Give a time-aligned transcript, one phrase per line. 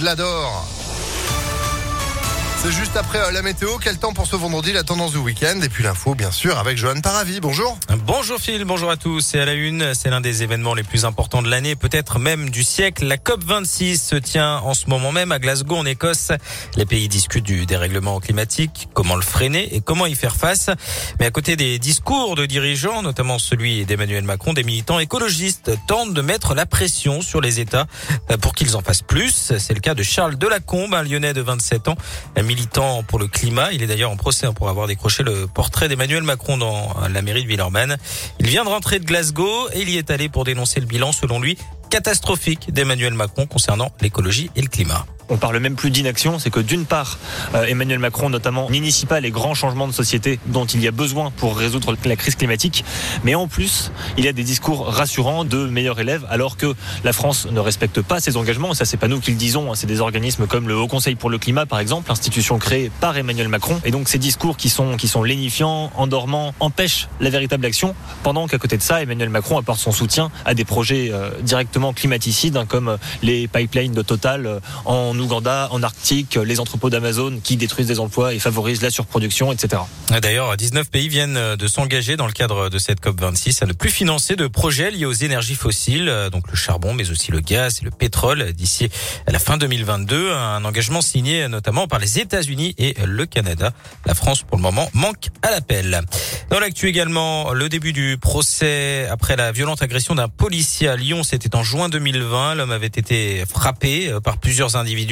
[0.00, 0.79] je l'adore.
[2.62, 3.70] C'est juste après euh, la météo.
[3.80, 5.58] Quel temps pour ce vendredi, la tendance du week-end?
[5.62, 7.40] Et puis l'info, bien sûr, avec Johan Paravi.
[7.40, 7.78] Bonjour.
[8.04, 9.22] Bonjour Phil, bonjour à tous.
[9.22, 12.50] C'est à la une, c'est l'un des événements les plus importants de l'année, peut-être même
[12.50, 13.06] du siècle.
[13.06, 16.32] La COP 26 se tient en ce moment même à Glasgow, en Écosse.
[16.76, 20.68] Les pays discutent du dérèglement climatique, comment le freiner et comment y faire face.
[21.18, 26.12] Mais à côté des discours de dirigeants, notamment celui d'Emmanuel Macron, des militants écologistes tentent
[26.12, 27.86] de mettre la pression sur les États
[28.42, 29.54] pour qu'ils en fassent plus.
[29.58, 31.96] C'est le cas de Charles Delacombe, un Lyonnais de 27 ans
[32.50, 33.70] militant pour le climat.
[33.70, 37.44] Il est d'ailleurs en procès pour avoir décroché le portrait d'Emmanuel Macron dans la mairie
[37.44, 37.96] de Villeurbanne.
[38.40, 41.12] Il vient de rentrer de Glasgow et il y est allé pour dénoncer le bilan,
[41.12, 41.56] selon lui,
[41.90, 46.60] catastrophique d'Emmanuel Macron concernant l'écologie et le climat on parle même plus d'inaction, c'est que
[46.60, 47.18] d'une part,
[47.54, 50.90] euh, Emmanuel Macron notamment n'initie pas les grands changements de société dont il y a
[50.90, 52.84] besoin pour résoudre la crise climatique,
[53.24, 57.12] mais en plus, il y a des discours rassurants de meilleurs élèves, alors que la
[57.12, 58.74] France ne respecte pas ses engagements.
[58.74, 61.14] Ça, c'est pas nous qui le disons, hein, c'est des organismes comme le Haut Conseil
[61.14, 63.80] pour le climat, par exemple, institution créée par Emmanuel Macron.
[63.84, 67.94] Et donc, ces discours qui sont qui sont lénifiants, endormants, empêchent la véritable action.
[68.22, 71.92] Pendant qu'à côté de ça, Emmanuel Macron apporte son soutien à des projets euh, directement
[71.92, 77.40] climaticides, hein, comme les pipelines de Total euh, en Ouganda, en Arctique, les entrepôts d'Amazon
[77.42, 79.82] qui détruisent des emplois et favorisent la surproduction, etc.
[80.22, 83.90] D'ailleurs, 19 pays viennent de s'engager dans le cadre de cette COP26 à ne plus
[83.90, 87.84] financer de projets liés aux énergies fossiles, donc le charbon, mais aussi le gaz et
[87.84, 88.88] le pétrole d'ici
[89.26, 90.32] à la fin 2022.
[90.32, 93.72] Un engagement signé notamment par les États-Unis et le Canada.
[94.06, 96.00] La France, pour le moment, manque à l'appel.
[96.50, 101.22] Dans l'actu également, le début du procès après la violente agression d'un policier à Lyon,
[101.22, 102.56] c'était en juin 2020.
[102.56, 105.09] L'homme avait été frappé par plusieurs individus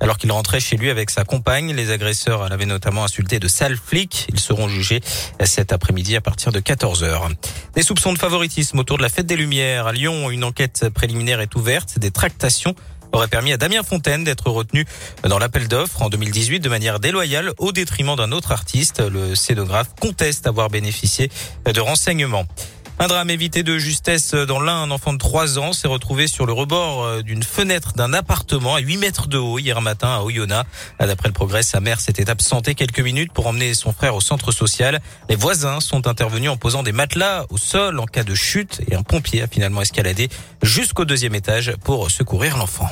[0.00, 1.72] alors qu'il rentrait chez lui avec sa compagne.
[1.74, 4.26] Les agresseurs l'avaient notamment insulté de sale flic.
[4.32, 5.00] Ils seront jugés
[5.44, 7.34] cet après-midi à partir de 14h.
[7.74, 9.86] Des soupçons de favoritisme autour de la fête des Lumières.
[9.86, 11.98] À Lyon, une enquête préliminaire est ouverte.
[11.98, 12.74] Des tractations
[13.12, 14.84] auraient permis à Damien Fontaine d'être retenu
[15.22, 19.00] dans l'appel d'offres en 2018 de manière déloyale au détriment d'un autre artiste.
[19.00, 21.30] Le scénographe conteste avoir bénéficié
[21.64, 22.46] de renseignements.
[23.00, 26.46] Un drame évité de justesse dans l'un, un enfant de 3 ans s'est retrouvé sur
[26.46, 30.22] le rebord euh, d'une fenêtre d'un appartement à 8 mètres de haut hier matin à
[30.22, 30.68] Oyonnax.
[30.98, 34.50] D'après le progrès, sa mère s'était absentée quelques minutes pour emmener son frère au centre
[34.50, 35.00] social.
[35.28, 38.96] Les voisins sont intervenus en posant des matelas au sol en cas de chute et
[38.96, 40.28] un pompier a finalement escaladé
[40.64, 42.88] jusqu'au deuxième étage pour secourir l'enfant.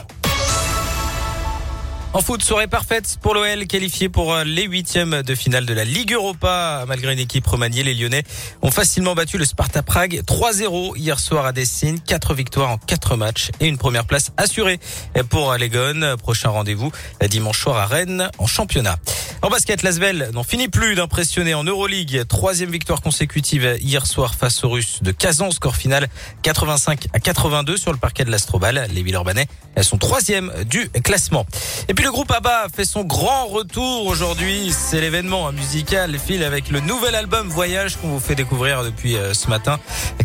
[2.12, 5.84] En foot, soirée parfaite pour l'OL, qualifié pour euh, les huitièmes de finale de la
[5.84, 6.84] Ligue Europa.
[6.89, 8.22] Malgré une équipe remaniée, les Lyonnais
[8.62, 12.00] ont facilement battu le Sparta Prague 3-0 hier soir à Dessine.
[12.00, 14.81] Quatre victoires en quatre matchs et une première place assurée
[15.28, 16.17] pour les Gones.
[16.17, 16.91] Prochain rendez-vous
[17.28, 18.97] dimanche soir à Rennes en championnat.
[19.43, 22.25] En basket, Lasvel n'en finit plus d'impressionner en Euroleague.
[22.27, 25.50] Troisième victoire consécutive hier soir face aux Russes de Kazan.
[25.50, 26.09] Score final
[26.43, 28.88] 85 à 82 sur le parquet de l'Astrobal.
[28.94, 29.47] Les Villeurbanais
[29.83, 31.47] sont troisième du classement.
[31.88, 34.72] Et puis le groupe ABBA fait son grand retour aujourd'hui.
[34.72, 39.34] C'est l'événement musical fil avec le nouvel album Voyage qu'on vous fait découvrir depuis euh,
[39.34, 39.81] ce matin.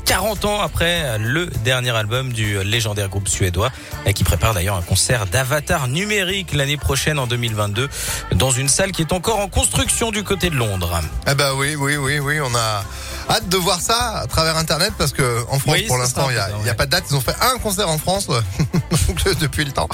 [0.06, 3.72] 40 ans après le dernier album du légendaire groupe suédois
[4.14, 7.90] qui prépare d'ailleurs un concert d'avatar numérique l'année prochaine en 2022
[8.36, 11.02] dans une salle qui est encore en construction du côté de Londres.
[11.28, 12.84] Eh ben oui, oui, oui, oui, on a
[13.28, 16.69] hâte de voir ça à travers Internet parce que en France, pour l'instant, il n'y
[16.69, 17.06] a, a, pas de date.
[17.09, 18.28] Ils ont fait un concert en France
[19.40, 19.90] depuis le temps.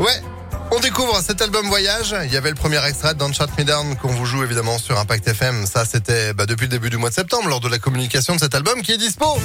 [0.00, 0.20] Ouais.
[0.74, 2.16] On découvre cet album Voyage.
[2.24, 5.28] Il y avait le premier extrait Shut Me Down qu'on vous joue évidemment sur Impact
[5.28, 5.66] FM.
[5.66, 8.40] Ça, c'était bah, depuis le début du mois de septembre lors de la communication de
[8.40, 9.38] cet album qui est dispo.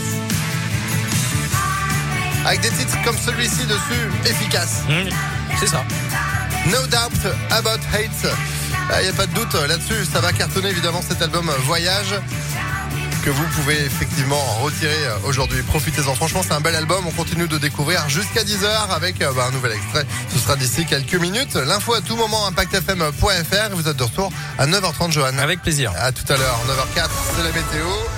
[2.45, 4.83] Avec des titres comme celui-ci dessus, efficace.
[4.87, 5.09] Mmh,
[5.59, 5.83] c'est ça.
[6.67, 8.23] No Doubt About Hate.
[8.23, 10.05] Il ah, n'y a pas de doute là-dessus.
[10.05, 12.15] Ça va cartonner évidemment cet album Voyage
[13.27, 14.95] que vous pouvez effectivement retirer
[15.25, 15.61] aujourd'hui.
[15.63, 16.15] Profitez-en.
[16.15, 17.03] Franchement, c'est un bel album.
[17.05, 20.05] On continue de découvrir jusqu'à 10h avec euh, bah, un nouvel extrait.
[20.33, 21.55] Ce sera d'ici quelques minutes.
[21.55, 23.75] L'info à tout moment, impactfm.fr.
[23.75, 25.37] Vous êtes de retour à 9h30, Johan.
[25.39, 25.91] Avec plaisir.
[25.99, 28.16] À tout à l'heure, 9h04, c'est la météo.